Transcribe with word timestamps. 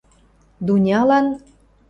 Дунялан: 0.67 1.27